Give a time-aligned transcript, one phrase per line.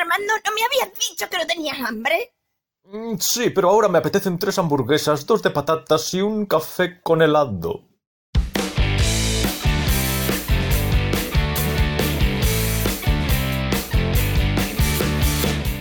[0.00, 2.34] Armando, ¿no me habías dicho que no tenías hambre?
[2.84, 7.22] Mm, Sí, pero ahora me apetecen tres hamburguesas, dos de patatas y un café con
[7.22, 7.86] helado.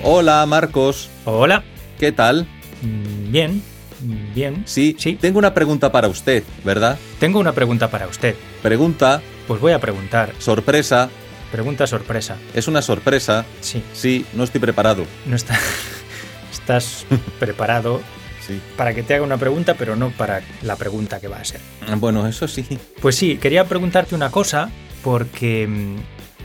[0.04, 1.10] Hola, Marcos.
[1.26, 1.64] Hola.
[2.00, 2.48] ¿Qué tal?
[2.82, 3.62] Mm, Bien,
[4.02, 4.64] mm, bien.
[4.66, 5.16] Sí, Sí.
[5.16, 6.98] Tengo una pregunta para usted, ¿verdad?
[7.20, 8.36] Tengo una pregunta para usted.
[8.62, 10.34] Pregunta, Pues voy a preguntar.
[10.38, 11.10] sorpresa,
[11.52, 12.38] Pregunta sorpresa.
[12.54, 13.46] es una sorpresa.
[13.62, 15.06] Sí, Sí, no estoy preparado.
[15.26, 15.58] no está.
[16.52, 17.06] Estás
[17.40, 18.02] preparado
[18.46, 18.60] Sí.
[18.78, 21.62] para que te haga una pregunta, pero no para la pregunta que va a ser.
[21.98, 22.66] Bueno, eso sí.
[23.02, 24.72] Pues sí, quería preguntarte una cosa,
[25.04, 25.96] porque mm,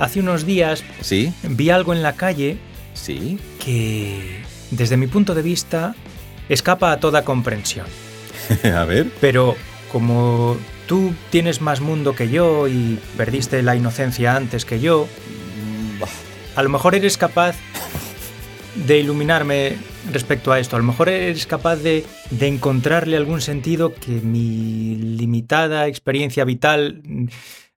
[0.03, 2.59] hace unos días Sí, vi algo en la calle
[2.93, 3.39] sí.
[3.65, 5.95] que, desde mi punto de vista,
[6.51, 7.87] escapa a toda comprensión.
[8.77, 9.11] A ver.
[9.23, 9.57] Pero
[9.91, 15.09] como tú tienes más mundo que yo y perdiste la inocencia antes que yo,
[16.57, 17.57] a lo mejor eres capaz
[18.87, 19.77] de iluminarme
[20.13, 20.77] respecto a esto.
[20.77, 27.03] A lo mejor eres capaz de, de encontrarle algún sentido que mi limitada experiencia vital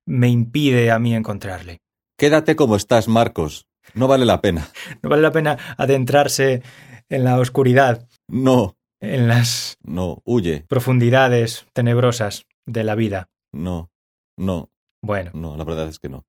[0.06, 1.78] me impide a mí encontrarle.
[2.18, 3.66] Quédate como estás, Marcos.
[3.94, 4.68] No vale la pena.
[5.02, 6.62] No vale la pena adentrarse
[7.08, 10.64] en la oscuridad, No, en las no, huye.
[10.68, 13.30] profundidades tenebrosas de la vida.
[13.52, 13.90] No,
[14.36, 14.70] no,
[15.02, 16.26] Bueno, no, la verdad es que no.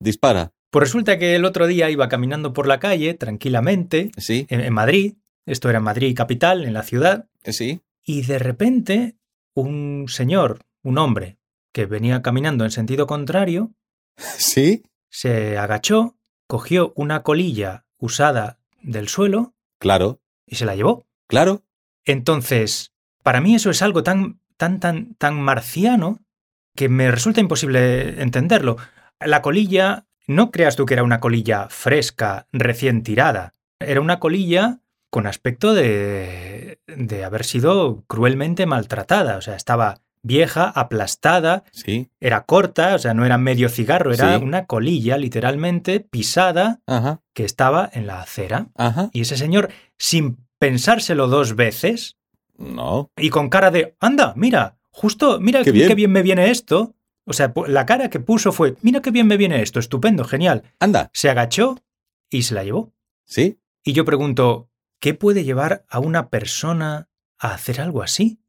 [0.00, 0.52] Dispara.
[0.70, 4.72] Pues resulta que el otro día iba caminando por la calle tranquilamente Sí, en, en
[4.72, 5.14] Madrid,
[5.46, 7.80] esto era Madrid capital, en la ciudad, sí.
[8.04, 9.16] y de repente
[9.54, 11.38] un señor, un hombre,
[11.72, 13.72] que venía caminando en sentido contrario,
[14.16, 16.16] Sí, se agachó,
[16.46, 21.06] cogió una colilla usada del suelo claro, y se la llevó.
[21.28, 21.62] claro.
[22.04, 26.18] Entonces, para mí eso es algo tan, tan, tan, tan marciano
[26.76, 28.76] que me resulta imposible entenderlo.
[29.20, 33.54] La colilla, no creas tú que era una colilla fresca, recién tirada.
[33.80, 39.38] Era una colilla con aspecto de, de haber sido cruelmente maltratada.
[39.38, 44.36] O sea, estaba vieja, aplastada, Sí, era corta, o sea, no era medio cigarro, era
[44.36, 44.44] Sí.
[44.44, 48.66] una colilla literalmente pisada ajá, que estaba en la acera.
[48.76, 49.08] ajá.
[49.12, 52.16] Y ese señor, sin pensárselo dos veces,
[52.58, 55.94] No, y con cara de, anda, mira, justo, mira Qué qué bien.
[55.96, 56.12] bien.
[56.12, 56.94] me viene esto.
[57.24, 60.62] O sea, la cara que puso fue, mira qué bien me viene esto, estupendo, genial.
[60.80, 61.10] anda.
[61.12, 61.76] Se agachó
[62.30, 62.92] y se la llevó.
[63.24, 64.70] Sí, Y yo pregunto,
[65.00, 67.08] ¿qué puede llevar a una persona
[67.38, 68.40] a hacer algo así?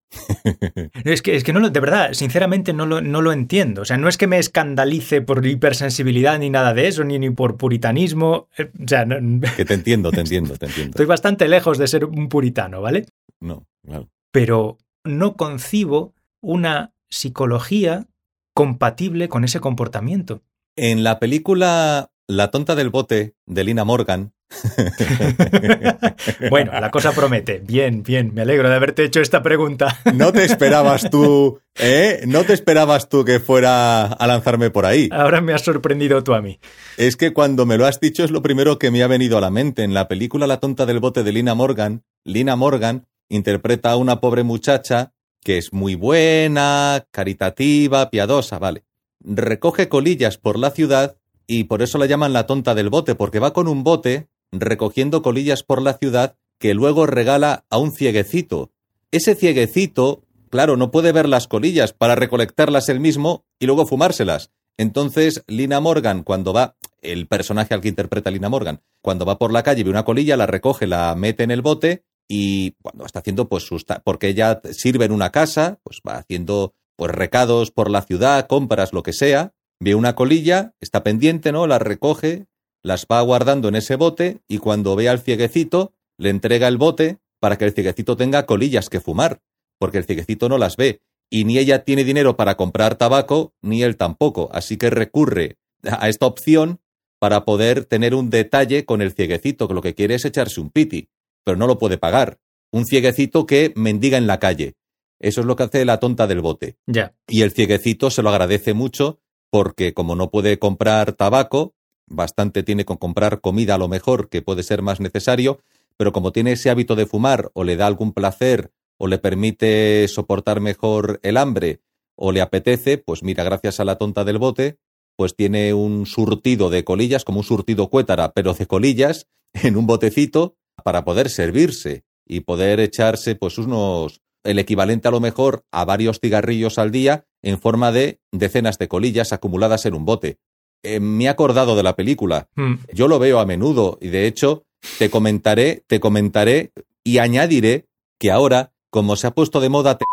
[1.03, 3.81] Es que, es que no lo, de verdad, sinceramente no lo, no lo entiendo.
[3.84, 7.30] O sea, no es que me escandalice por hipersensibilidad ni nada de eso, ni, ni
[7.30, 8.48] por puritanismo.
[8.58, 10.92] Eh, O sea, no- que te entiendo, te entiendo, te entiendo.
[10.92, 13.06] estoy bastante lejos de ser un puritano, ¿vale?
[13.40, 14.09] No, claro.
[14.31, 18.08] pero no concibo una psicología
[18.53, 20.42] compatible con ese comportamiento.
[20.75, 24.34] En la película La tonta del bote de Lina Morgan,
[26.52, 27.58] Bueno, la cosa promete.
[27.58, 29.98] Bien, bien, me alegro de haberte hecho esta pregunta.
[30.14, 32.22] no te esperabas tú, ¿eh?
[32.28, 35.10] No te esperabas tú que fuera a lanzarme por ahí.
[35.12, 36.60] Ahora me has sorprendido tú a mí.
[36.98, 39.42] Es que cuando me lo has dicho es lo primero que me ha venido a
[39.42, 39.84] la mente.
[39.84, 44.22] En la película La tonta del bote de Lina Morgan, Lina Morgan interpreta a una
[44.22, 45.14] pobre muchacha
[45.44, 48.84] que es muy buena, caritativa, piadosa, vale.
[49.20, 51.19] Recoge colillas por la ciudad
[51.50, 55.24] y por eso la llaman la tonta del bote, porque va con un bote recogiendo
[55.24, 58.72] colillas por la ciudad que luego regala a un cieguecito.
[59.10, 60.22] Ese cieguecito,
[60.52, 64.52] claro, no puede ver las colillas para recolectarlas él mismo y luego fumárselas.
[64.78, 69.52] Entonces, Lina Morgan, cuando va, el personaje al que interpreta Lina Morgan, cuando va por
[69.52, 73.20] la calle ve una colilla, la recoge, la mete en el bote y cuando está
[73.20, 77.90] haciendo pues sus porque ella sirve en una casa, pues va haciendo pues recados por
[77.90, 81.68] la ciudad, compras, lo que sea, ve una colilla, está pendiente, ¿no?
[81.68, 82.48] La recoge,
[82.84, 87.20] las va guardando en ese bote y cuando ve al cieguecito, le entrega el bote
[87.40, 89.42] para que el cieguecito tenga colillas que fumar,
[89.78, 93.84] porque el cieguecito no las ve y ni ella tiene dinero para comprar tabaco, ni
[93.84, 96.82] él tampoco, así que recurre a esta opción
[97.20, 100.70] para poder tener un detalle con el cieguecito, que lo que quiere es echarse un
[100.70, 101.10] piti,
[101.44, 102.40] pero no lo puede pagar.
[102.72, 104.75] Un cieguecito que mendiga en la calle.
[105.20, 106.78] Eso es lo que hace la tonta del bote.
[106.88, 107.14] Ya.
[107.28, 111.74] Y el cieguecito se lo agradece mucho porque como no puede comprar tabaco,
[112.07, 115.60] bastante tiene con comprar comida a lo mejor que puede ser más necesario,
[115.98, 120.07] pero como tiene ese hábito de fumar o le da algún placer o le permite
[120.07, 121.81] soportar mejor el hambre
[122.16, 124.78] o le apetece, pues mira, gracias a la tonta del bote,
[125.16, 129.88] pues tiene un surtido de colillas, como un surtido cuétara, pero de colillas, en un
[129.88, 135.86] botecito para poder servirse y poder echarse pues unos el equivalente a lo mejor a
[135.86, 140.38] varios cigarrillos al día en forma de decenas de colillas acumuladas en un bote.
[140.83, 142.47] eh, me he acordado de la película.
[142.56, 144.63] Mm, Yo lo veo a menudo y de hecho
[144.97, 146.71] te comentaré, te comentaré
[147.03, 147.86] y añadiré
[148.18, 150.06] que ahora, como se ha puesto de moda te-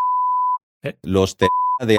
[0.83, 0.97] ¿Eh?
[1.03, 1.47] los te
[1.85, 1.97] de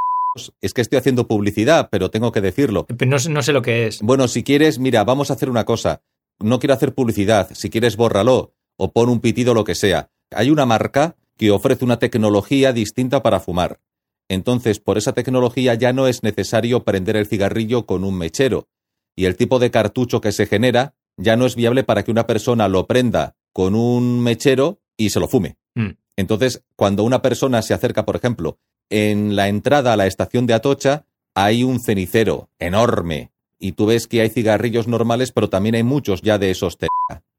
[0.60, 2.84] es que estoy haciendo publicidad, pero tengo que decirlo.
[2.86, 4.00] pero no, sé- no sé lo que es.
[4.02, 6.02] Bueno, si quieres, mira, vamos a hacer una cosa.
[6.38, 7.48] No quiero hacer publicidad.
[7.54, 10.10] Si quieres, bórralo o pon un pitido, lo que sea.
[10.30, 13.81] Hay una marca que ofrece una tecnología distinta para fumar.
[14.29, 18.69] Entonces, por esa tecnología ya no es necesario prender el cigarrillo con un mechero.
[19.17, 22.26] Y el tipo de cartucho que se genera ya no es viable para que una
[22.26, 25.56] persona lo prenda con un mechero y se lo fume.
[25.75, 25.90] Mm.
[26.17, 28.58] Entonces, cuando una persona se acerca, por ejemplo,
[28.90, 33.31] en la entrada a la estación de Atocha, hay un cenicero enorme.
[33.58, 36.76] Y tú ves que hay cigarrillos normales, pero también hay muchos ya de esos.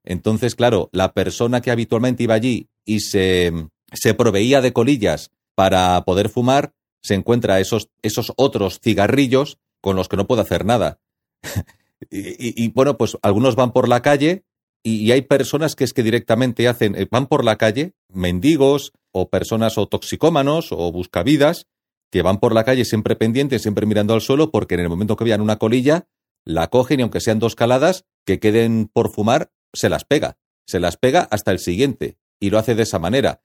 [0.03, 3.51] Entonces, claro, la persona que habitualmente iba allí y se,
[3.93, 10.09] se proveía de colillas para poder fumar, se encuentra esos, esos otros cigarrillos con los
[10.09, 10.99] que no puede hacer nada.
[12.09, 14.43] y, bueno, pues algunos van por la calle
[14.83, 18.93] y, y hay personas que es que directamente hacen, eh, van por la calle, mendigos
[19.11, 21.67] o personas o toxicómanos o buscavidas,
[22.11, 25.15] que van por la calle siempre pendientes, siempre mirando al suelo, porque en el momento
[25.15, 26.07] que vean una colilla,
[26.45, 30.37] la cogen y aunque sean dos caladas, que queden por fumar, se las pega.
[30.65, 32.17] Se las pega hasta el siguiente.
[32.39, 33.41] Y lo hace de esa manera.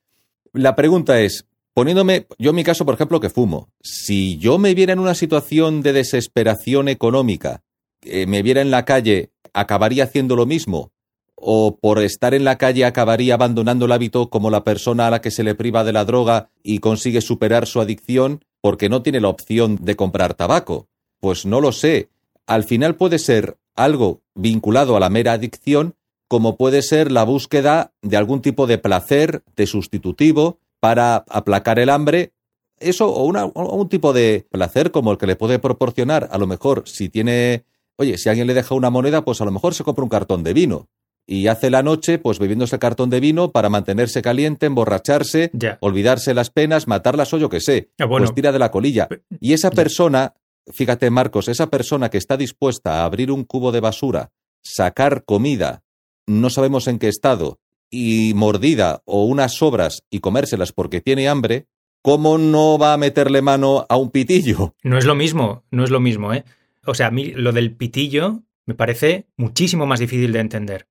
[0.54, 4.72] La pregunta es, poniéndome, yo en mi caso, por ejemplo, que fumo, si yo me
[4.74, 7.64] viera en una situación de desesperación económica,
[8.02, 10.92] eh, me viera en la calle, ¿acabaría haciendo lo mismo?
[11.34, 15.20] ¿O por estar en la calle acabaría abandonando el hábito como la persona a la
[15.20, 19.20] que se le priva de la droga y consigue superar su adicción porque no tiene
[19.20, 20.86] la opción de comprar tabaco?
[21.18, 22.10] Pues no lo sé.
[22.46, 25.96] Al final puede ser algo vinculado a la mera adicción,
[26.28, 31.90] como puede ser la búsqueda de algún tipo de placer, de sustitutivo, para aplacar el
[31.90, 32.32] hambre.
[32.80, 36.38] Eso, o, una- o un tipo de placer como el que le puede proporcionar, a
[36.38, 37.64] lo mejor, si tiene,
[37.96, 40.42] oye, si alguien le deja una moneda, pues a lo mejor se compra un cartón
[40.42, 40.88] de vino.
[41.26, 45.50] Y hace la noche, pues bebiendo ese cartón de vino para mantenerse caliente, emborracharse,
[45.80, 47.88] olvidarse las penas, matarlas o yo que sé.
[47.98, 48.26] Ah, bueno.
[48.26, 49.08] pues tira de la colilla.
[49.40, 50.34] Y esa persona,
[50.70, 54.32] fíjate Marcos, esa persona que está dispuesta a abrir un cubo de basura,
[54.62, 55.82] sacar comida,
[56.26, 57.58] no sabemos en qué estado,
[57.90, 61.66] y mordida o unas sobras y comérselas porque tiene hambre,
[62.02, 64.74] ¿cómo no va a meterle mano a un pitillo?
[64.82, 66.44] No es lo mismo, no es lo mismo, ¿eh?
[66.84, 70.86] O sea, a mí lo del pitillo me parece muchísimo más difícil de entender.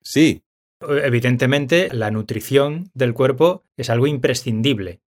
[0.00, 0.42] Sí.
[0.80, 5.00] Evidentemente, la nutrición del cuerpo es algo imprescindible.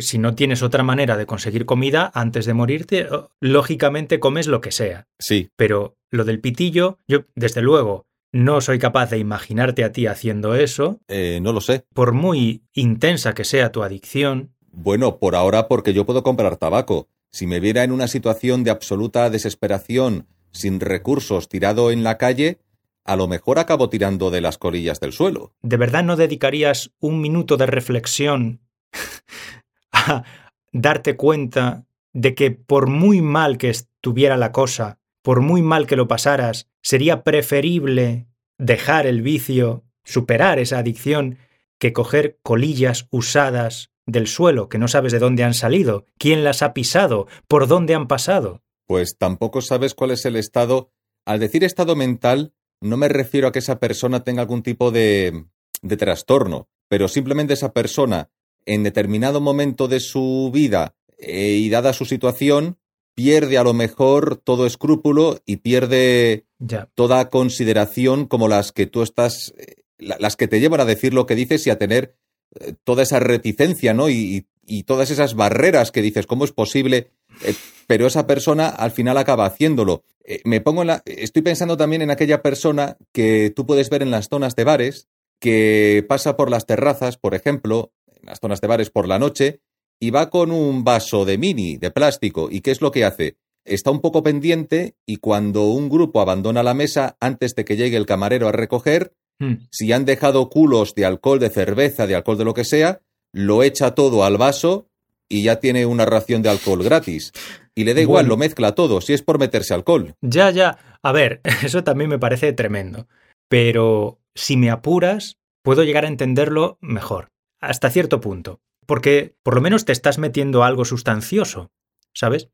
[0.00, 3.06] Si no tienes otra manera de conseguir comida antes de morirte,
[3.40, 5.06] lógicamente comes lo que sea.
[5.18, 5.48] Sí.
[5.54, 10.54] Pero lo del pitillo, yo, desde luego, no soy capaz de imaginarte a ti haciendo
[10.54, 11.84] eso, Eh, no lo sé.
[11.94, 14.54] por muy intensa que sea tu adicción.
[14.70, 17.08] Bueno, por ahora porque yo puedo comprar tabaco.
[17.30, 22.58] Si me viera en una situación de absoluta desesperación, sin recursos, tirado en la calle,
[23.04, 25.54] a lo mejor acabo tirando de las colillas del suelo.
[25.62, 28.60] ¿De verdad no dedicarías un minuto de reflexión
[29.92, 30.24] a
[30.72, 34.98] darte cuenta de que por muy mal que estuviera la cosa,
[35.28, 41.36] por muy mal que lo pasaras, sería preferible dejar el vicio, superar esa adicción,
[41.78, 46.62] que coger colillas usadas del suelo que no sabes de dónde han salido, quién las
[46.62, 48.62] ha pisado, por dónde han pasado?
[48.86, 50.92] Pues tampoco sabes cuál es el estado.
[51.26, 55.44] Al decir estado mental, no me refiero a que esa persona tenga algún tipo de,
[55.82, 58.30] de trastorno, pero simplemente esa persona,
[58.64, 62.78] en determinado momento de su vida eh, y dada su situación,
[63.18, 66.88] pierde a lo mejor todo escrúpulo y pierde Ya.
[66.94, 71.12] toda consideración como las que tú estás, eh, la- las que te llevan a decir
[71.14, 72.14] lo que dices y a tener
[72.60, 74.08] eh, toda esa reticencia, ¿no?
[74.08, 77.10] Y, y todas esas barreras que dices, ¿cómo es posible?
[77.44, 77.54] Eh,
[77.88, 80.04] pero esa persona al final acaba haciéndolo.
[80.24, 84.02] Eh, me pongo en la, estoy pensando también en aquella persona que tú puedes ver
[84.02, 85.08] en las zonas de bares,
[85.40, 89.60] que pasa por las terrazas, por ejemplo, en las zonas de bares por la noche,
[90.00, 93.36] y va con un vaso de mini, de plástico, ¿y qué es lo que hace?
[93.64, 97.96] Está un poco pendiente y cuando un grupo abandona la mesa antes de que llegue
[97.96, 99.68] el camarero a recoger, Mm.
[99.70, 103.02] si han dejado culos de alcohol, de cerveza, de alcohol de lo que sea,
[103.32, 104.88] lo echa todo al vaso
[105.28, 107.30] y ya tiene una ración de alcohol gratis.
[107.76, 108.30] Y le da igual, Bueno.
[108.30, 110.16] lo mezcla todo, si es por meterse alcohol.
[110.22, 110.78] Ya, ya.
[111.04, 113.06] A ver, eso también me parece tremendo.
[113.48, 117.28] Pero si me apuras, puedo llegar a entenderlo mejor.
[117.60, 118.60] Hasta cierto punto.
[118.88, 121.70] Porque por lo menos te estás metiendo algo sustancioso.
[122.14, 122.48] ¿Sabes?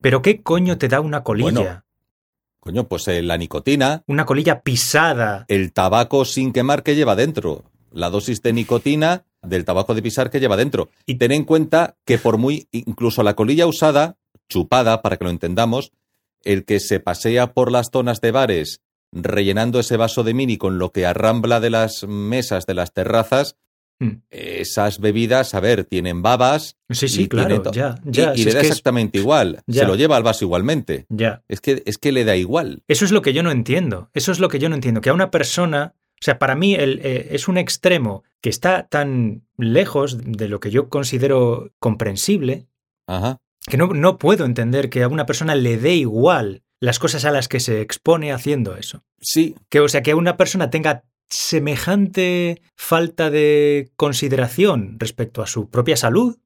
[0.00, 1.50] Pero ¿qué coño te da una colilla?
[1.52, 1.84] Bueno.
[2.58, 5.44] Coño, pues eh, la nicotina, Una colilla pisada.
[5.46, 10.30] el tabaco sin quemar que lleva dentro, la dosis de nicotina del tabaco de pisar
[10.30, 10.90] que lleva dentro.
[11.06, 14.16] Y ten en cuenta que por muy, incluso la colilla usada,
[14.48, 15.92] chupada, para que lo entendamos,
[16.42, 18.80] el que se pasea por las zonas de bares
[19.12, 23.56] rellenando ese vaso de mini con lo que arrambla de las mesas de las terrazas.
[24.30, 26.76] Esas bebidas, a ver, tienen babas.
[26.90, 28.32] Sí, sí, claro, ya, y- ya.
[28.34, 29.62] Y, si le da es- exactamente igual.
[29.66, 29.82] Ya.
[29.82, 31.06] Se lo lleva al vaso igualmente.
[31.08, 31.42] ya.
[31.48, 32.82] Es que, es que le da igual.
[32.88, 34.10] Eso es lo que yo no entiendo.
[34.14, 35.00] Eso es lo que yo no entiendo.
[35.00, 38.86] Que a una persona, o sea, para mí el, eh, es un extremo que está
[38.88, 42.66] tan lejos de lo que yo considero comprensible
[43.06, 43.38] Ajá.
[43.66, 47.30] que no, no puedo entender que a una persona le dé igual las cosas a
[47.30, 49.04] las que se expone haciendo eso.
[49.20, 55.70] Sí, Que, o sea, que una persona tenga semejante falta de consideración respecto a su
[55.70, 56.36] propia salud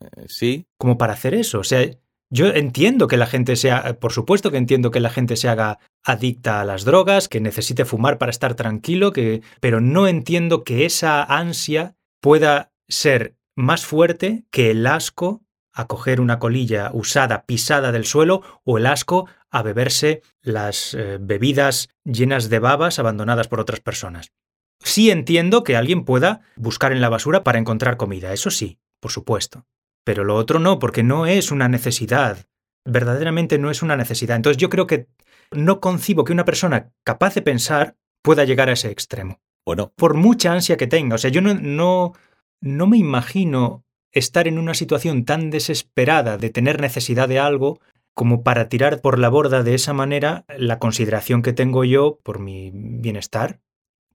[0.00, 0.66] eh, sí.
[0.76, 1.60] como para hacer eso.
[1.60, 1.88] O sea,
[2.30, 5.78] yo entiendo que la gente sea, por supuesto que entiendo que la gente se haga
[6.04, 10.84] adicta a las drogas, que necesite fumar para estar tranquilo, que, pero no entiendo que
[10.84, 17.92] esa ansia pueda ser más fuerte que el asco a coger una colilla usada, pisada
[17.92, 23.60] del suelo, o el asco a beberse las eh, bebidas llenas de babas abandonadas por
[23.60, 24.32] otras personas.
[24.80, 29.10] Sí entiendo que alguien pueda buscar en la basura para encontrar comida, eso sí, por
[29.10, 29.66] supuesto.
[30.04, 32.46] Pero lo otro no, porque no es una necesidad.
[32.84, 34.36] Verdaderamente no es una necesidad.
[34.36, 35.08] Entonces yo creo que
[35.50, 39.40] no concibo que una persona capaz de pensar pueda llegar a ese extremo.
[39.66, 41.16] Bueno, Por mucha ansia que tenga.
[41.16, 42.12] O sea, yo no, no,
[42.60, 47.80] no me imagino estar en una situación tan desesperada de tener necesidad de algo
[48.18, 52.40] como para tirar por la borda de esa manera la consideración que tengo yo por
[52.40, 53.60] mi bienestar,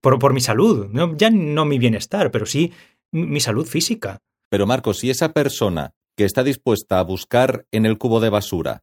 [0.02, 0.88] por, por mi salud.
[0.92, 2.70] No, ya no mi bienestar, pero sí
[3.10, 4.18] mi- salud física.
[4.50, 8.82] pero Marcos, si esa persona que está dispuesta a buscar en el cubo de basura,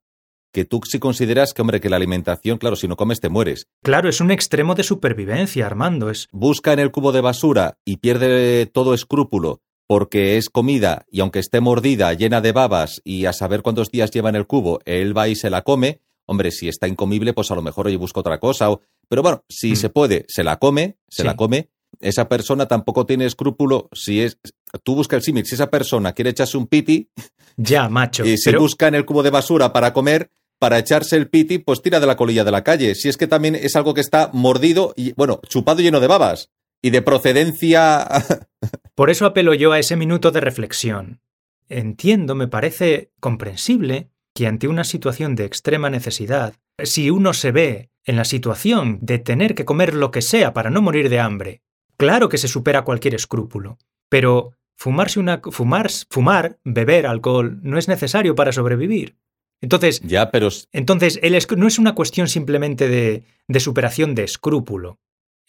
[0.51, 3.67] que tú sí consideras que, hombre, que la alimentación, claro, si no comes te mueres,
[3.83, 6.09] Claro, es un extremo de supervivencia, Armando.
[6.09, 9.61] Es, busca en el cubo de basura y pierde todo escrúpulo
[9.91, 14.09] porque es comida y aunque esté mordida, llena de babas y a saber cuántos días
[14.09, 17.51] lleva en el cubo, él va y se la come, hombre, si está incomible, pues
[17.51, 18.71] a lo mejor oye, busca otra cosa.
[18.71, 18.79] o-
[19.09, 19.75] Pero bueno, si Mm.
[19.75, 21.27] se puede, se la come, se Sí.
[21.27, 21.67] la come.
[21.99, 24.37] Esa persona tampoco tiene escrúpulo si es...
[24.83, 27.09] Tú busca el símil, si esa persona quiere echarse un piti
[27.57, 28.23] ya, macho.
[28.25, 31.57] y se pero- busca en el cubo de basura para comer, para echarse el piti,
[31.57, 32.95] pues tira de la colilla de la calle.
[32.95, 36.07] Si es que también es algo que está mordido y, bueno, chupado y lleno de
[36.07, 36.49] babas.
[36.81, 38.07] Y de procedencia...
[38.95, 41.21] Por eso apelo yo a ese minuto de reflexión.
[41.69, 47.91] Entiendo, me parece comprensible que ante una situación de extrema necesidad, si uno se ve
[48.05, 51.61] en la situación de tener que comer lo que sea para no morir de hambre,
[51.97, 53.77] claro que se supera cualquier escrúpulo.
[54.09, 59.17] Pero fumarse una fumar, fumar, beber alcohol no es necesario para sobrevivir.
[59.61, 60.49] Entonces, ya, pero...
[60.71, 64.99] entonces, el no es una cuestión simplemente de, de superación de escrúpulo.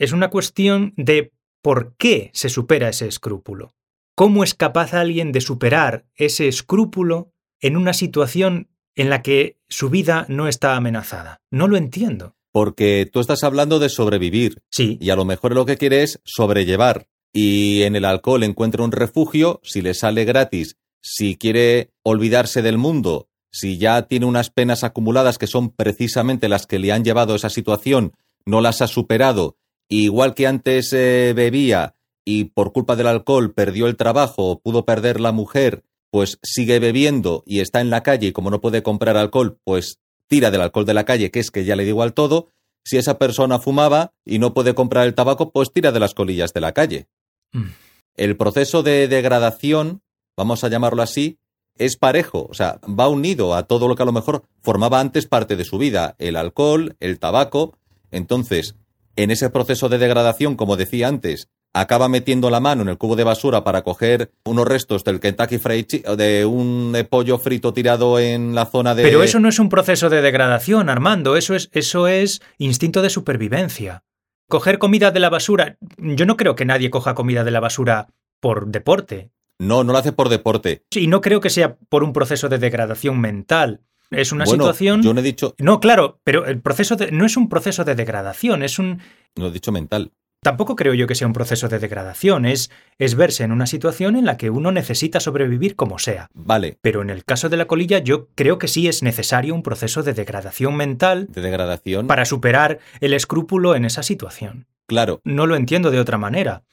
[0.02, 1.30] Es una cuestión de
[1.62, 3.76] por qué se supera ese escrúpulo.
[4.16, 7.30] ¿Cómo es capaz alguien de superar ese escrúpulo
[7.60, 11.40] en una situación en la que su vida no está amenazada?
[11.52, 12.34] No lo entiendo.
[12.50, 16.20] Porque tú estás hablando de sobrevivir Sí, y a lo mejor lo que quiere es
[16.24, 17.06] sobrellevar.
[17.32, 22.76] Y en el alcohol encuentra un refugio, si le sale gratis, si quiere olvidarse del
[22.76, 27.34] mundo, si ya tiene unas penas acumuladas que son precisamente las que le han llevado
[27.34, 29.58] a esa situación, no las ha superado,
[30.00, 31.94] igual que antes eh, bebía
[32.24, 36.78] y por culpa del alcohol perdió el trabajo o pudo perder la mujer, pues sigue
[36.78, 40.62] bebiendo y está en la calle y como no puede comprar alcohol, pues tira del
[40.62, 42.48] alcohol de la calle, que es que ya le digo al todo,
[42.84, 46.52] si esa persona fumaba y no puede comprar el tabaco, pues tira de las colillas
[46.52, 47.08] de la calle.
[47.52, 47.68] Mm.
[48.16, 50.02] El proceso de degradación,
[50.36, 51.38] vamos a llamarlo así,
[51.76, 55.26] es parejo, o sea, va unido a todo lo que a lo mejor formaba antes
[55.26, 57.78] parte de su vida, el alcohol, el tabaco.
[58.10, 58.74] Entonces,
[59.16, 63.16] en ese proceso de degradación, como decía antes, acaba metiendo la mano en el cubo
[63.16, 67.72] de basura para coger unos restos del Kentucky Fried Chi- de un eh, pollo frito
[67.72, 71.36] tirado en la zona de pero eso no es un proceso de degradación, Armando.
[71.36, 74.02] Eso es, eso es instinto de supervivencia.
[74.48, 75.78] Coger comida de la basura.
[75.96, 78.08] Yo no creo que nadie coja comida de la basura
[78.40, 79.30] por deporte.
[79.58, 80.82] No, no lo hace por deporte.
[80.90, 83.80] Y no creo que sea por un proceso de degradación mental.
[84.14, 85.02] Es una bueno, situación.
[85.02, 87.94] yo no he dicho, No, claro, pero el proceso de- no es un proceso de
[87.94, 89.00] degradación, es un.
[89.36, 90.12] no he dicho mental.
[90.44, 94.16] Tampoco creo yo que sea un proceso de degradación, es, es verse en una situación
[94.16, 96.26] en la que uno necesita sobrevivir como sea.
[96.34, 99.62] Vale, Pero en el caso de la colilla, yo creo que sí es necesario un
[99.62, 102.08] proceso de degradación mental de degradación.
[102.08, 104.66] para superar el escrúpulo en esa situación.
[104.88, 106.64] Claro, No lo entiendo de otra manera.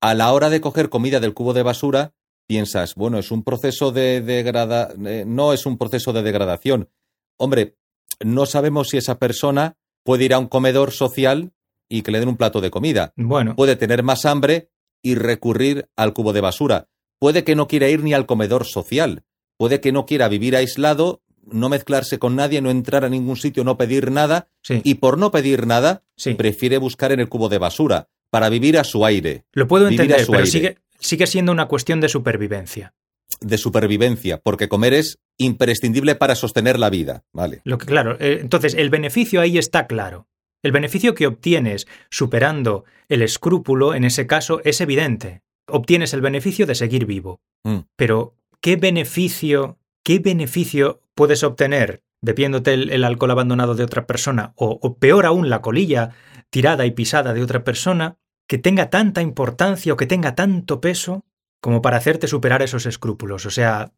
[0.00, 2.12] a la hora de coger comida del cubo de basura,
[2.52, 6.88] piensas, bueno, es un proceso de degrada eh, no es un proceso de degradación.
[7.36, 7.76] Hombre,
[8.24, 11.52] no sabemos si esa persona puede ir a un comedor social
[11.88, 13.12] y que le den un plato de comida.
[13.16, 14.70] Bueno, Puede tener más hambre
[15.02, 16.88] y recurrir al cubo de basura.
[17.20, 19.22] Puede que no quiera ir ni al comedor social.
[19.58, 23.64] Puede que no quiera vivir aislado no mezclarse con nadie, no entrar a ningún sitio,
[23.64, 24.82] no pedir nada, Sí.
[24.84, 26.34] y por no pedir nada, Sí.
[26.34, 30.18] prefiere buscar en el cubo de basura, para vivir a su aire, Lo puedo entender,
[30.26, 30.50] pero aire.
[30.50, 32.94] sigue, sigue siendo una cuestión de supervivencia.
[33.40, 37.60] de supervivencia, porque comer es imprescindible para sostener la vida, ¿vale?
[37.64, 40.26] Lo que, claro, eh, entonces el beneficio ahí está claro.
[40.62, 45.42] El beneficio que obtienes superando el escrúpulo, en ese caso, es evidente.
[45.68, 47.40] Obtienes el beneficio de seguir vivo.
[47.64, 47.80] Mm.
[47.96, 54.52] Pero, ¿qué beneficio, qué beneficio puedes obtener bebiéndote el, el alcohol abandonado de otra persona?
[54.56, 56.10] O, o peor aún, la colilla
[56.50, 58.16] tirada y pisada de otra persona,
[58.48, 61.24] que tenga tanta importancia o que tenga tanto peso
[61.60, 63.46] como para hacerte superar esos escrúpulos.
[63.46, 63.92] O sea.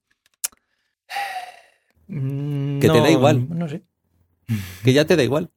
[2.06, 3.46] Que te da igual.
[3.48, 3.82] No sé.
[4.84, 5.50] Que ya te da igual,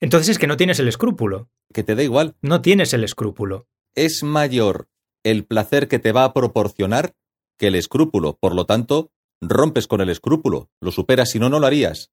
[0.00, 1.50] Entonces es que no tienes el escrúpulo.
[1.72, 2.34] que te da igual.
[2.40, 3.66] No tienes el escrúpulo.
[3.94, 4.88] Es mayor
[5.24, 7.14] el placer que te va a proporcionar
[7.58, 9.10] que el escrúpulo, por lo tanto,
[9.42, 12.10] rompes con el escrúpulo, lo superas, si no, no lo harías.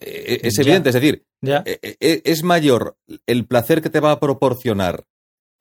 [0.00, 0.62] Eh, Es Ya.
[0.62, 1.62] evidente, es decir, Ya.
[1.66, 5.04] eh, eh, es mayor el placer que te va a proporcionar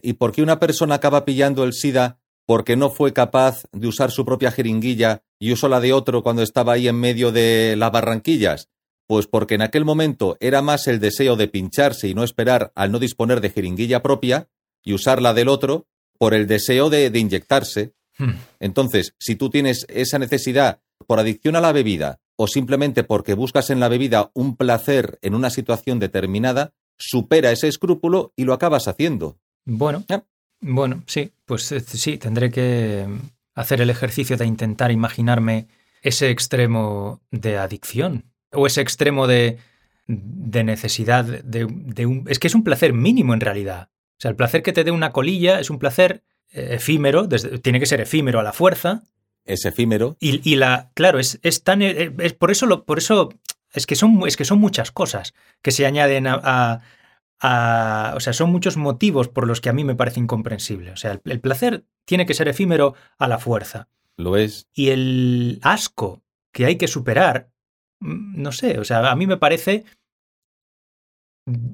[0.02, 4.10] y por qué una persona acaba pillando el SIDA porque no fue capaz de usar
[4.10, 7.92] su propia jeringuilla y usó la de otro cuando estaba ahí en medio de las
[7.92, 8.70] barranquillas.
[9.06, 12.92] Pues porque en aquel momento era más el deseo de pincharse y no esperar al
[12.92, 14.50] no disponer de jeringuilla propia
[14.84, 15.88] y usar la del otro
[16.18, 17.94] por el deseo de, de inyectarse.
[18.18, 18.36] Hmm.
[18.60, 23.70] Entonces, si tú tienes esa necesidad por adicción a la bebida o simplemente porque buscas
[23.70, 28.88] en la bebida un placer en una situación determinada, supera ese escrúpulo y lo acabas
[28.88, 29.38] haciendo.
[29.70, 30.06] Bueno,
[30.62, 33.06] bueno, sí, pues eh, sí, tendré que
[33.54, 35.68] hacer el ejercicio de intentar imaginarme
[36.02, 39.58] ese extremo de adicción o ese extremo de,
[40.08, 42.24] de necesidad de, de un...
[42.30, 43.90] Es que es un placer mínimo en realidad.
[43.92, 47.60] O sea, el placer que te dé una colilla es un placer eh, efímero, desde-
[47.60, 49.04] tiene que ser efímero a la fuerza,
[49.46, 50.16] Es efímero.
[50.22, 51.82] Y, y la, claro, es, es tan.
[51.82, 53.34] eh, Es por eso, lo, por eso
[53.74, 56.82] es que son, es que son muchas cosas que se añaden a, a-
[57.40, 60.92] a- O sea, son muchos motivos por los que a mí me parece incomprensible.
[60.92, 63.88] O sea, el, el placer tiene que ser efímero a la fuerza.
[64.18, 64.68] Lo es.
[64.74, 67.50] Y el asco que hay que superar,
[68.00, 69.86] mm, no sé, o sea, a mí me parece.
[71.46, 71.70] mm,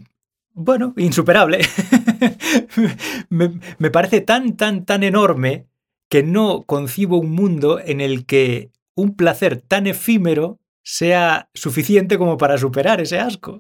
[0.55, 1.59] Bueno, insuperable.
[3.29, 5.65] me, me parece tan, tan, tan enorme
[6.09, 12.37] que no concibo un mundo en el que un placer tan efímero sea suficiente como
[12.37, 13.57] para superar ese asco.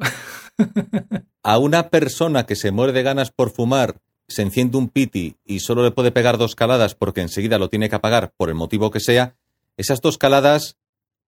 [1.43, 5.59] A una persona que se muere de ganas por fumar, se enciende un piti y
[5.59, 8.91] solo le puede pegar dos caladas porque enseguida lo tiene que apagar por el motivo
[8.91, 9.35] que sea,
[9.77, 10.77] esas dos caladas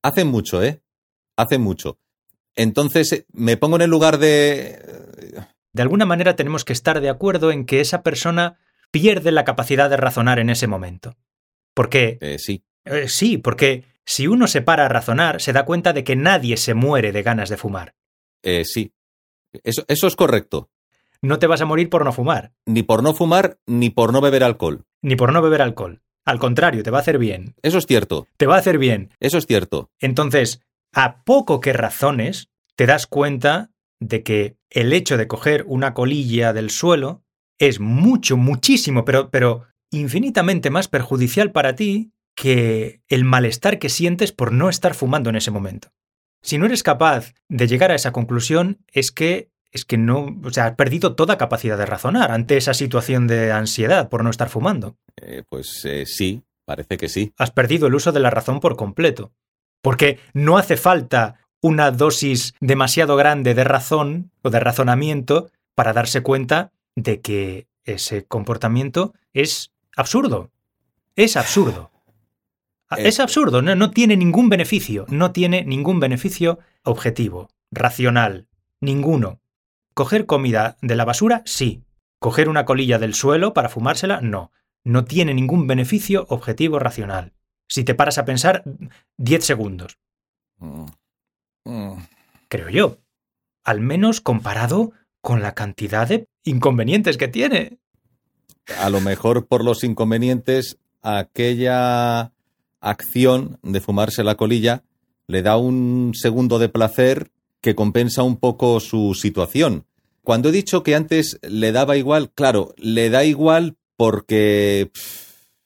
[0.01, 0.81] hacen mucho, ¿eh?
[1.35, 1.97] Hacen mucho.
[2.55, 4.79] Entonces, eh, me pongo en el lugar de...
[5.73, 8.59] De alguna manera tenemos que estar de acuerdo en que esa persona
[8.91, 11.17] pierde la capacidad de razonar en ese momento.
[11.73, 15.93] Porque eh, sí, Eh, sí, porque si uno se para a razonar, se da cuenta
[15.93, 17.95] de que nadie se muere de ganas de fumar.
[18.43, 18.91] eh, sí.
[19.63, 20.69] Eso, eso es correcto.
[21.21, 24.19] No te vas a morir por no fumar, Ni por no fumar, ni por no
[24.21, 24.83] beber alcohol.
[25.01, 26.01] ni por no beber alcohol.
[26.25, 27.55] Al contrario, te va a hacer bien.
[27.61, 28.27] Eso es cierto.
[28.37, 29.11] Te va a hacer bien.
[29.19, 29.91] Eso es cierto.
[29.99, 30.61] Entonces,
[30.93, 36.51] a poco que razones, te das cuenta de que el hecho de coger una colilla
[36.51, 37.23] del suelo
[37.59, 44.31] es mucho, muchísimo, pero, pero infinitamente más perjudicial para ti que el malestar que sientes
[44.31, 45.91] por no estar fumando en ese momento.
[46.41, 50.49] Si no eres capaz de llegar a esa conclusión, es que es que no, o
[50.51, 54.47] sea, has perdido toda capacidad de razonar ante esa situación de ansiedad por no estar
[54.47, 54.95] fumando.
[55.17, 57.33] Eh, pues eh, sí, parece que sí.
[57.37, 59.33] Has perdido el uso de la razón por completo.
[59.81, 66.21] Porque no hace falta una dosis demasiado grande de razón o de razonamiento para darse
[66.21, 70.51] cuenta de que ese comportamiento es absurdo.
[71.17, 71.91] Es absurdo.
[72.91, 78.47] Eh, Es absurdo, no, no tiene ningún beneficio, no tiene ningún beneficio objetivo, racional,
[78.79, 79.39] ninguno.
[79.93, 81.83] Coger comida de la basura, sí.
[82.19, 84.51] Coger una colilla del suelo para fumársela, no.
[84.83, 87.33] No tiene ningún beneficio objetivo racional.
[87.67, 88.63] Si te paras a pensar
[89.17, 89.97] 10 segundos,
[90.59, 90.85] Mm.
[91.65, 91.93] Mm.
[92.47, 92.97] creo yo.
[93.63, 97.79] Al menos comparado con la cantidad de inconvenientes que tiene.
[98.79, 102.31] A lo mejor por los inconvenientes, aquella
[102.85, 104.83] acción de fumarse la colilla
[105.27, 109.85] le da un segundo de placer que compensa un poco su situación.
[110.23, 115.25] Cuando he dicho que antes le daba igual, claro, le da igual porque pff,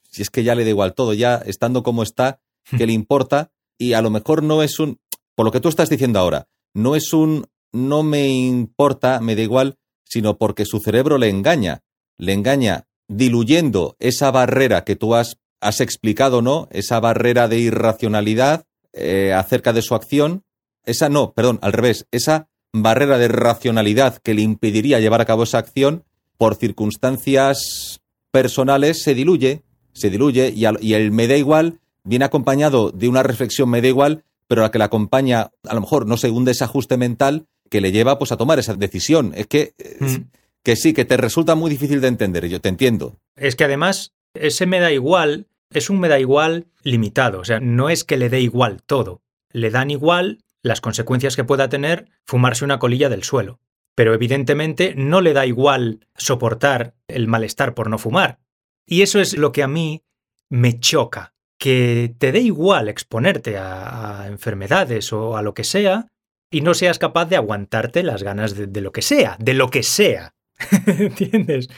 [0.09, 2.39] si es que ya le da igual todo, ya estando como está,
[2.77, 4.99] que le importa y a lo mejor no es un,
[5.35, 9.41] por lo que tú estás diciendo ahora, no es un no me importa, me da
[9.41, 11.83] igual, sino porque su cerebro le engaña,
[12.17, 16.67] le engaña diluyendo esa barrera que tú has, has explicado, ¿no?
[16.71, 20.43] Esa barrera de irracionalidad, eh, acerca de su acción,
[20.85, 25.43] esa no, perdón, al revés, esa barrera de racionalidad que le impediría llevar a cabo
[25.43, 26.03] esa acción,
[26.37, 32.25] por circunstancias personales se diluye, se diluye y, al- y el me da igual viene
[32.25, 36.07] acompañado de una reflexión me da igual, pero la que la acompaña, a lo mejor,
[36.07, 39.33] no sé, un desajuste mental que le lleva pues a tomar esa decisión.
[39.35, 40.15] Es que, eh, Mm.
[40.63, 43.17] que sí, que te resulta muy difícil de entender, yo te entiendo.
[43.35, 47.39] Es que además, ese me da igual es un me da igual limitado.
[47.39, 49.21] O sea, no es que le dé igual todo.
[49.51, 53.59] Le dan igual las consecuencias que pueda tener fumarse una colilla del suelo.
[53.95, 58.39] Pero evidentemente no le da igual soportar el malestar por no fumar.
[58.85, 60.03] Y eso es lo que a mí
[60.49, 61.33] me choca.
[61.57, 66.07] Que te dé igual exponerte a, enfermedades o a lo que sea
[66.49, 69.83] y no seas capaz de aguantarte las ganas de lo que sea, de lo que
[69.83, 70.33] sea.
[70.87, 71.69] ¿Entiendes?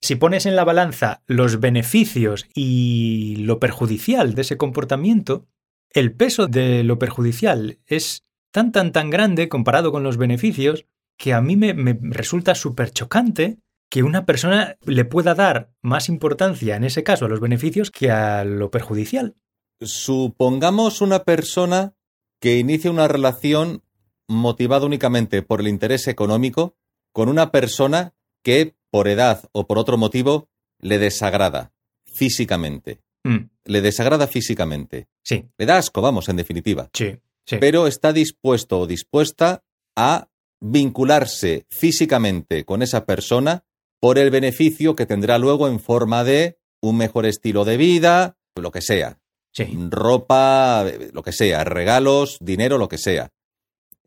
[0.00, 5.46] Si pones en la balanza los beneficios y lo perjudicial de ese comportamiento,
[5.90, 11.32] el peso de lo perjudicial es tan, tan, tan grande comparado con los beneficios que
[11.32, 13.58] a mí me, me resulta súper chocante
[13.90, 18.10] que una persona le pueda dar más importancia, en ese caso, a los beneficios que
[18.10, 19.36] a lo perjudicial.
[19.82, 21.94] Supongamos una persona
[22.40, 23.82] que inicia una relación
[24.28, 26.74] motivada únicamente por el interés económico
[27.12, 31.72] con una persona que, por edad o por otro motivo, le desagrada
[32.04, 33.00] físicamente.
[33.24, 35.06] Mm, Le desagrada físicamente.
[35.24, 36.90] sí, Le da asco, vamos, en definitiva.
[36.92, 37.56] sí, sí.
[37.58, 39.62] Pero está dispuesto o dispuesta
[39.96, 40.28] a
[40.60, 43.64] vincularse físicamente con esa persona
[44.00, 48.70] por el beneficio que tendrá luego en forma de un mejor estilo de vida, lo
[48.72, 49.18] que sea
[49.52, 49.64] sí.
[49.90, 53.30] ropa, lo que sea, regalos, dinero, lo que sea.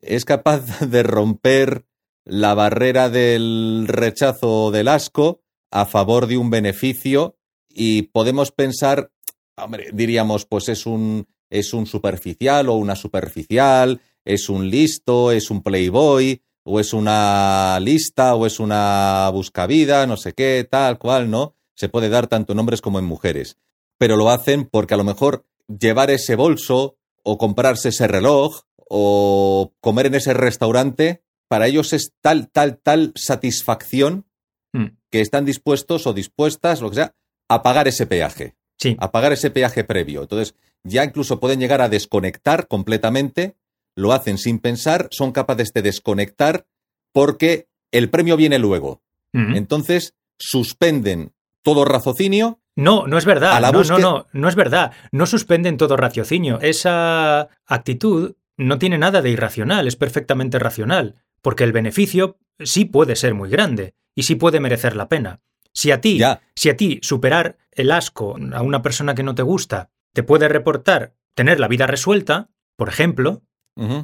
[0.01, 1.85] Es capaz de romper
[2.25, 7.37] la barrera del rechazo del asco a favor de un beneficio
[7.69, 9.11] y podemos pensar,
[9.55, 15.49] hombre, diríamos, pues es un, es un superficial o una superficial, es un listo, es
[15.51, 21.29] un playboy, o es una lista, o es una buscavida, no sé qué, tal cual,
[21.29, 21.53] ¿no?
[21.75, 23.57] Se puede dar tanto en hombres como en mujeres
[23.97, 29.73] pero lo hacen porque a lo mejor llevar ese bolso o comprarse ese reloj o
[29.81, 34.25] comer en ese restaurante, para ellos es tal, tal, tal satisfacción
[34.73, 37.13] Mm, que están dispuestos o dispuestas, lo que sea,
[37.47, 38.97] a pagar ese peaje, sí.
[38.99, 40.23] a pagar ese peaje previo.
[40.23, 40.53] Entonces,
[40.83, 43.55] ya incluso pueden llegar a desconectar completamente,
[43.95, 46.65] lo hacen sin pensar, son capaces de desconectar
[47.13, 49.01] porque el premio viene luego.
[49.31, 49.55] Mm.
[49.55, 51.31] Entonces, suspenden
[51.63, 53.61] todo raciocinio No, no es verdad.
[53.61, 54.91] No, búsqueda- no, no, no es verdad.
[55.13, 56.59] No suspenden todo raciocinio.
[56.59, 63.15] Esa actitud no tiene nada de irracional, es perfectamente racional, porque el beneficio sí puede
[63.15, 65.41] ser muy grande y sí puede merecer la pena.
[65.73, 66.41] Si a ti, Ya.
[66.55, 70.47] si a ti superar el asco a una persona que no te gusta te puede
[70.47, 73.43] reportar tener la vida resuelta, por ejemplo,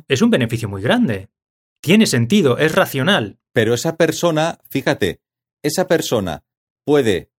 [0.08, 1.30] es un beneficio muy grande.
[1.82, 3.40] Tiene sentido, es racional.
[3.54, 5.22] Pero esa persona, fíjate,
[5.64, 6.44] esa persona
[6.86, 7.32] puede,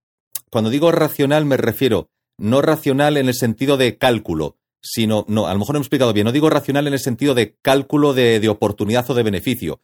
[0.50, 5.52] cuando digo racional me refiero no racional en el sentido de cálculo, sino, no, a
[5.52, 8.40] lo mejor no he explicado bien, no digo racional en el sentido de cálculo de,
[8.40, 9.80] de oportunidad o de beneficio,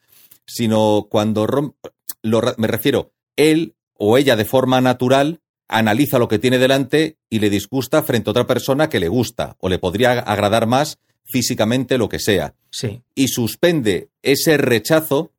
[0.49, 1.75] sino cuando rom-
[2.23, 7.39] lo me refiero, él o ella de forma natural analiza lo que tiene delante y
[7.41, 11.99] le disgusta frente a otra persona que le gusta o le podría agradar más físicamente
[11.99, 15.31] lo que sea Sí, y suspende ese rechazo,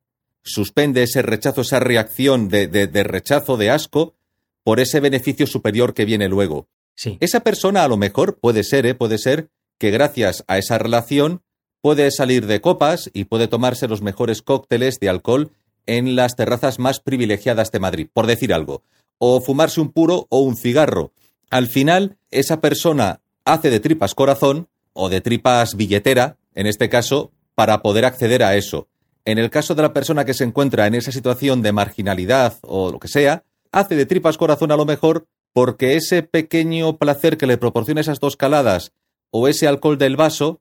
[0.42, 4.14] suspende ese rechazo, esa reacción de, de- de rechazo, de asco,
[4.62, 6.68] por ese beneficio superior que viene luego.
[6.94, 7.16] sí.
[7.20, 8.94] Esa persona a lo mejor puede ser, ¿eh?
[8.94, 11.42] puede ser que gracias a esa relación
[11.82, 15.50] puede salir de copas y puede tomarse los mejores cócteles de alcohol
[15.86, 18.82] en las terrazas más privilegiadas de Madrid, por decir algo,
[19.18, 21.12] o fumarse un puro o un cigarro.
[21.50, 27.32] Al final, esa persona hace de tripas corazón o de tripas billetera, en este caso,
[27.54, 28.88] para poder acceder a eso.
[29.24, 32.90] En el caso de la persona que se encuentra en esa situación de marginalidad o
[32.90, 37.46] lo que sea, hace de tripas corazón a lo mejor porque ese pequeño placer que
[37.46, 38.92] le proporciona esas dos caladas
[39.30, 40.60] o ese alcohol del vaso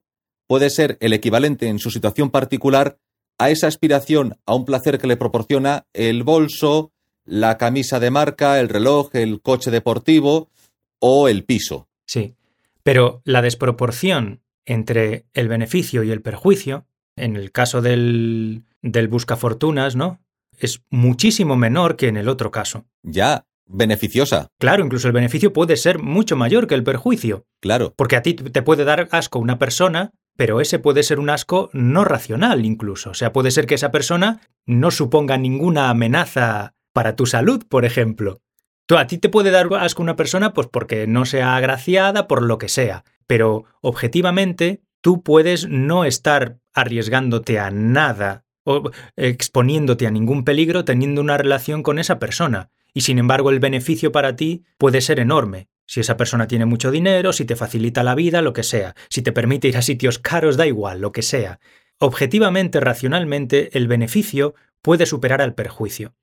[0.50, 2.98] puede ser el equivalente en su situación particular
[3.38, 6.92] a esa aspiración a un placer que le proporciona el bolso,
[7.24, 10.50] la camisa de marca, el reloj, el coche deportivo
[10.98, 11.88] o el piso.
[12.08, 12.34] Sí,
[12.82, 19.96] pero la desproporción entre el beneficio y el perjuicio, en el caso del, del buscafortunas,
[19.96, 20.20] ¿no?
[20.58, 22.86] Es muchísimo menor que en el otro caso.
[23.04, 27.94] Ya, beneficiosa, Claro, incluso el beneficio puede ser mucho mayor que el perjuicio, claro.
[27.96, 31.70] porque a ti te puede dar asco una persona, pero ese puede ser un asco
[31.74, 33.12] no racional incluso.
[33.12, 37.86] O sea, puede ser que esa persona no suponga ninguna amenaza para tu salud, por
[37.86, 38.40] ejemplo.
[38.86, 42.42] Tú, a ti te puede dar asco una persona pues porque no sea agraciada, por
[42.42, 43.04] lo que sea.
[43.28, 51.22] pero objetivamente tú puedes no estar arriesgándote a nada o exponiéndote a ningún peligro teniendo
[51.22, 52.70] una relación con esa persona.
[52.94, 55.68] Y sin embargo el beneficio para ti puede ser enorme.
[55.88, 59.22] Si esa persona tiene mucho dinero, si te facilita la vida, lo que sea, si
[59.22, 61.60] te permite ir a sitios caros, da igual, lo que sea.
[62.00, 66.14] Objetivamente, racionalmente, el beneficio puede superar al perjuicio.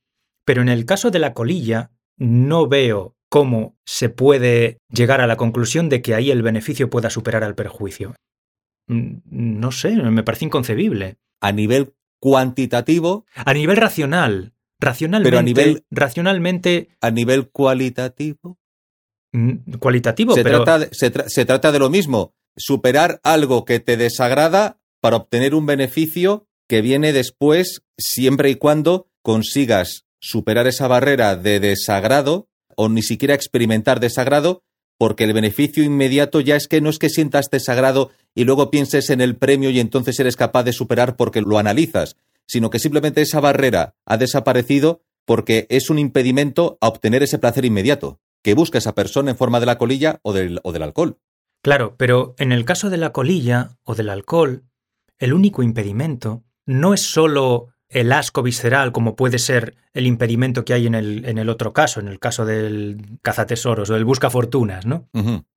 [0.45, 5.37] Pero en el caso de la colilla, no veo cómo se puede llegar a la
[5.37, 8.15] conclusión de que ahí el beneficio pueda superar al perjuicio.
[8.87, 9.17] Mm,
[9.61, 11.17] No sé, me parece inconcebible.
[11.41, 18.59] A nivel cuantitativo, A nivel racional, racionalmente, Pero a nivel- racionalmente a nivel cualitativo.
[19.33, 23.65] mm, cualitativo, Se, pero trata de, se, tra- se trata de lo mismo, superar algo
[23.65, 30.67] que te desagrada para obtener un beneficio que viene después, siempre y cuando consigas superar
[30.67, 34.63] esa barrera de desagrado o ni siquiera experimentar desagrado,
[34.99, 39.11] porque el beneficio inmediato ya es que no es que sientas desagrado y luego pienses
[39.11, 43.23] en el premio y entonces eres capaz de superar porque lo analizas, sino que simplemente
[43.23, 48.79] esa barrera ha desaparecido porque es un impedimento a obtener ese placer inmediato que busca
[48.79, 51.19] esa persona en forma de la colilla o del, o del alcohol.
[51.63, 54.65] Claro, pero en el caso de la colilla o del alcohol,
[55.19, 60.75] el único impedimento no es solo el asco visceral, como puede ser el impedimento que
[60.75, 64.87] hay en el, en el otro caso, en el caso del cazatesoros o del buscafortunas,
[64.87, 65.09] ¿no?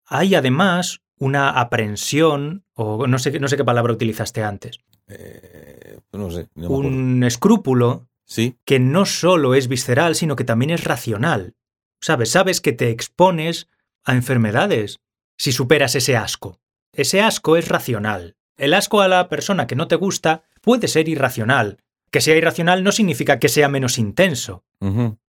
[0.06, 6.32] Hay además una aprensión, o no sé, no sé qué palabra utilizaste antes, Eh, no
[6.32, 6.48] sé.
[6.56, 6.88] no me acuerdo.
[6.88, 11.56] un escrúpulo Sí, que no solo es visceral, sino que también es racional.
[12.00, 12.30] ¿Sabes?
[12.30, 13.68] Sabes que te expones
[14.06, 15.00] a enfermedades
[15.36, 16.60] si superas ese asco.
[16.94, 18.36] Ese asco es racional.
[18.56, 21.80] El asco a la persona que no te gusta puede ser irracional.
[22.12, 24.64] Que sea irracional no significa que sea menos intenso.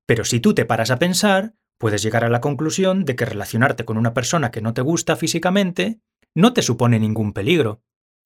[0.04, 3.86] Pero si tú te paras a pensar, puedes llegar a la conclusión de que relacionarte
[3.86, 6.00] con una persona que no te gusta físicamente
[6.34, 7.80] no te supone ningún peligro.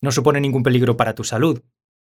[0.05, 1.63] No supone ningún peligro para tu salud.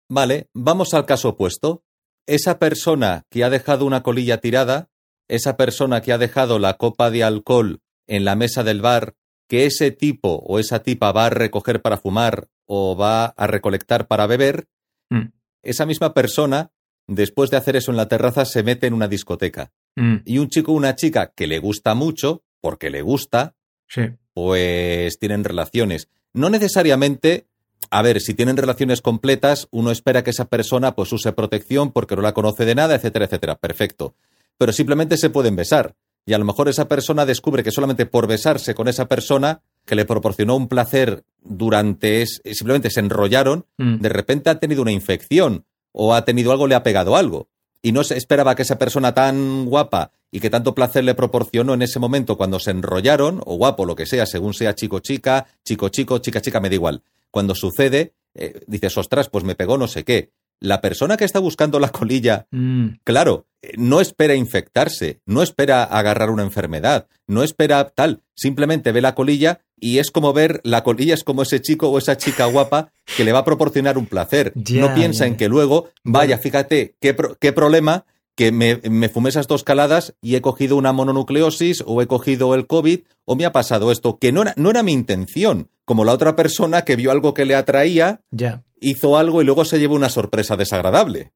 [0.08, 1.84] Vale, vamos al caso opuesto.
[2.26, 4.88] Esa persona que ha dejado una colilla tirada,
[5.28, 9.14] esa persona que ha dejado la copa de alcohol en la mesa del bar,
[9.48, 14.06] que ese tipo o esa tipa va a recoger para fumar o va a recolectar
[14.08, 14.66] para beber,
[15.10, 15.28] Mm,
[15.62, 16.72] esa misma persona,
[17.06, 19.70] después de hacer eso en la terraza, se mete en una discoteca.
[19.96, 23.54] mm, Y un chico o una chica que le gusta mucho, porque le gusta,
[23.86, 24.02] sí.
[24.32, 26.08] pues tienen relaciones.
[26.32, 27.46] No necesariamente,
[27.90, 32.16] a ver, si tienen relaciones completas, uno espera que esa persona pues use protección porque
[32.16, 33.54] no la conoce de nada, etcétera, etcétera.
[33.56, 34.14] Perfecto.
[34.58, 35.94] Pero simplemente se pueden besar.
[36.26, 39.94] Y a lo mejor esa persona descubre que solamente por besarse con esa persona que
[39.94, 43.98] le proporcionó un placer durante es, simplemente se enrollaron, Mm.
[44.00, 47.48] de repente ha tenido una infección o ha tenido algo, le ha pegado algo.
[47.82, 51.74] Y no se esperaba que esa persona tan guapa y que tanto placer le proporcionó
[51.74, 56.18] en ese momento cuando se enrollaron, o guapo, lo que sea, según sea chico-chica, chico-chico,
[56.18, 57.02] chica-chica, me da igual.
[57.30, 60.30] Cuando sucede, eh, dices, ostras, pues me pegó no sé qué.
[60.60, 65.84] La persona que está buscando la colilla Mm, Claro, eh, no espera infectarse, no espera
[65.84, 70.82] agarrar una enfermedad, no espera tal, simplemente ve la colilla y es como ver, la
[70.82, 74.06] colilla es como ese chico o esa chica guapa que le va a proporcionar un
[74.06, 74.52] placer.
[74.80, 78.04] No piensa en que luego, vaya, fíjate, qué, pro- qué problema
[78.36, 82.54] que me, me fumé esas dos caladas y he cogido una mononucleosis o he cogido
[82.54, 86.04] el COVID o me ha pasado esto, que no era, no era mi intención, como
[86.04, 88.64] la otra persona que vio algo que le atraía, ya.
[88.80, 91.32] hizo algo y luego se llevó una sorpresa desagradable.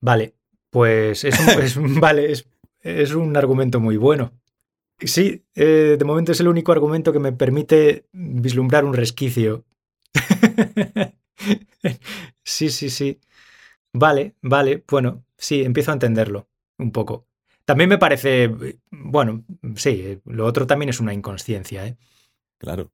[0.00, 0.34] Vale,
[0.70, 2.48] pues es un, es vale, es,
[2.80, 4.32] es un argumento muy bueno.
[4.98, 9.64] Sí, eh, de momento es el único argumento que me permite vislumbrar un resquicio.
[12.44, 13.18] sí, sí, sí.
[13.92, 17.26] Vale, vale, bueno, sí, empiezo a entenderlo un poco.
[17.64, 18.50] También me parece,
[18.90, 19.44] bueno,
[19.76, 21.96] sí, lo otro también es una inconsciencia, ¿eh?
[22.58, 22.90] Claro.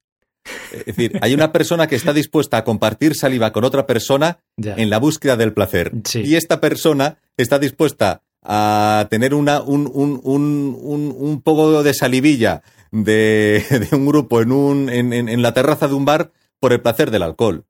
[0.72, 4.74] Es decir, hay una persona que está dispuesta a compartir saliva con otra persona Ya.
[4.76, 5.92] en la búsqueda del placer.
[6.04, 6.22] Sí.
[6.24, 11.94] Y esta persona está dispuesta a tener una, un, un, un, un, un poco de
[11.94, 16.32] salivilla de, de un grupo en, un, en, en, en la terraza de un bar
[16.60, 17.64] por el placer del alcohol.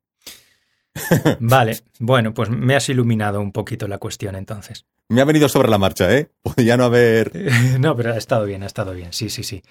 [1.41, 4.85] Vale, bueno, pues me has iluminado un poquito la cuestión entonces.
[5.09, 6.31] Me ha venido sobre la marcha, ¿eh?
[6.43, 7.33] Podría no haber...
[7.81, 9.63] No, pero ha estado bien, ha estado bien, sí, sí, sí.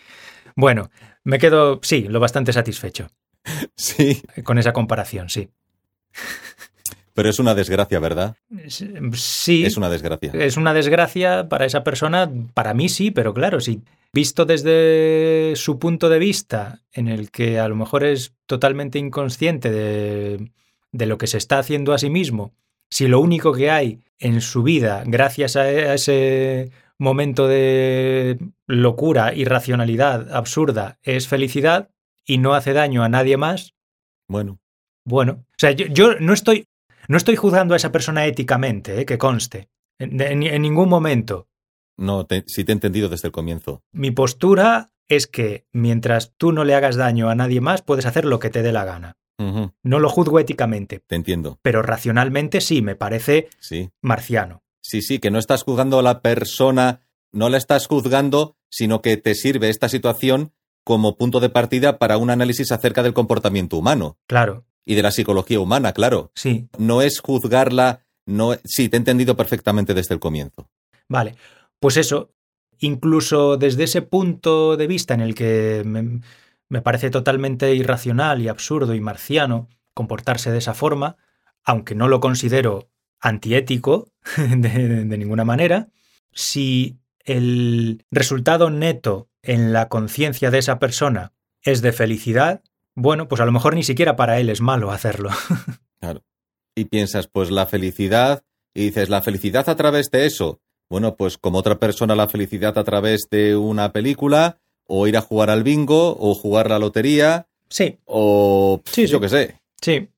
[0.55, 0.89] Bueno,
[1.23, 3.09] me quedo, sí, lo bastante satisfecho
[3.75, 5.49] Sí, con esa comparación, sí.
[7.13, 8.35] pero es una desgracia, ¿verdad?
[9.13, 10.31] Sí, Es una desgracia.
[10.33, 13.81] es una desgracia para esa persona, para mí sí, pero claro, sí.
[14.13, 19.69] Visto desde su punto de vista, en el que a lo mejor es totalmente inconsciente
[19.71, 20.51] de,
[20.97, 22.53] de lo que se está haciendo a sí mismo,
[22.89, 30.33] si lo único que hay en su vida, gracias a ese momento de locura, irracionalidad
[30.35, 31.89] absurda, es felicidad,
[32.25, 33.73] y no hace daño a nadie más,
[34.29, 34.59] Bueno,
[35.05, 35.45] bueno.
[35.51, 36.65] O sea, yo, yo no, estoy,
[37.07, 39.05] no estoy juzgando a esa persona éticamente, ¿eh?
[39.05, 39.69] que conste.
[39.99, 41.47] En, en- en ningún momento.
[41.97, 43.81] no, te- sí te he entendido desde el comienzo.
[43.93, 48.25] Mi postura es que mientras tú no le hagas daño a nadie más, puedes hacer
[48.25, 49.13] lo que te dé la gana.
[49.39, 51.59] No lo juzgo éticamente, te entiendo.
[51.61, 53.89] pero racionalmente sí, me parece Sí.
[54.01, 54.63] marciano.
[54.81, 59.17] Sí, sí, que no estás juzgando a la persona, no la estás juzgando, sino que
[59.17, 64.17] te sirve esta situación como punto de partida para un análisis acerca del comportamiento humano
[64.27, 66.31] Claro, y de la psicología humana, claro.
[66.35, 66.69] sí.
[66.77, 70.69] No es juzgarla, no, sí, te he entendido perfectamente desde el comienzo.
[71.09, 71.35] Vale.
[71.79, 72.31] Pues eso,
[72.79, 75.83] incluso desde ese punto de vista en el que
[76.69, 81.17] me, parece totalmente irracional y absurdo y marciano comportarse de esa forma,
[81.63, 85.89] aunque no lo considero antiético de, ninguna manera,
[86.31, 92.61] si el resultado neto en la conciencia de esa persona es de felicidad,
[92.95, 95.29] bueno, pues a lo mejor ni siquiera para él es malo hacerlo.
[96.77, 100.61] Y piensas, pues la felicidad, y dices, la felicidad a través de eso.
[100.89, 105.21] Bueno, pues como otra persona la felicidad a través de una película, o ir a
[105.21, 109.21] jugar al bingo, o jugar la lotería, Sí, o Sí, yo sí.
[109.21, 109.59] qué sé.
[109.81, 110.09] sí,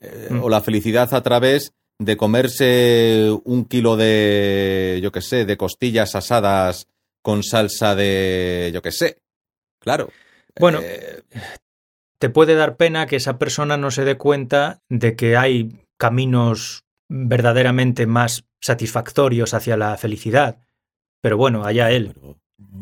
[0.00, 0.42] Eh, Mm.
[0.42, 6.14] O la felicidad a través de comerse un kilo de, yo qué sé, de costillas
[6.14, 6.86] asadas
[7.22, 9.18] con salsa de, yo qué sé.
[9.80, 10.10] Claro.
[10.60, 11.22] Bueno, Eh,
[12.18, 16.84] te puede dar pena que esa persona no se dé cuenta de que hay caminos
[17.08, 20.58] verdaderamente más satisfactorios hacia la felicidad.
[21.22, 22.12] Pero bueno, allá él.
[22.14, 22.36] pero-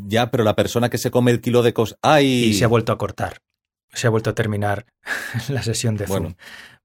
[0.07, 1.99] ya, pero la persona que se come el kilo de cosas...
[2.03, 2.27] ¡Ay!
[2.27, 3.43] Y se ha vuelto a cortar.
[3.93, 4.87] Se ha vuelto a terminar
[5.49, 6.23] la sesión de Zoom.
[6.23, 6.37] Bueno.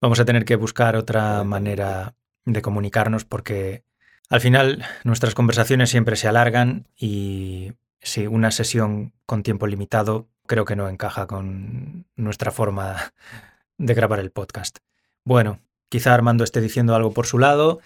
[0.02, 3.84] Vamos a tener que buscar otra manera de comunicarnos porque
[4.30, 10.66] al final nuestras conversaciones siempre se alargan y sí, una sesión con tiempo limitado creo
[10.66, 13.14] que no encaja con nuestra forma
[13.78, 14.80] de grabar el podcast.
[15.24, 17.80] Bueno, quizá Armando esté diciendo algo por su lado,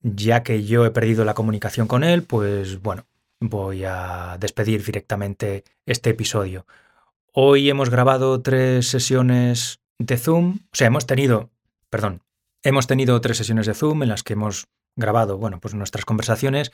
[0.00, 3.04] ya que yo he perdido la comunicación con él, pues bueno,
[3.42, 6.66] voy a despedir directamente este episodio.
[7.32, 11.50] Hoy hemos grabado tres sesiones de Zoom, o sea, hemos tenido,
[11.90, 12.22] perdón,
[12.62, 16.72] hemos tenido tres sesiones de Zoom en las que hemos grabado, bueno, pues nuestras conversaciones.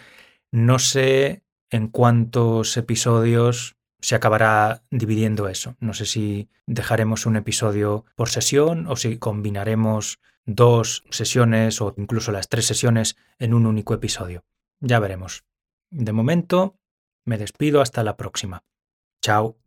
[0.50, 5.76] No sé en cuántos episodios se acabará dividiendo eso.
[5.80, 12.32] No sé si dejaremos un episodio por sesión o si combinaremos dos sesiones o incluso
[12.32, 14.44] las tres sesiones en un único episodio.
[14.80, 15.47] Ya veremos.
[15.90, 16.78] De momento,
[17.26, 18.62] me despido hasta la próxima.
[19.22, 19.58] Chao.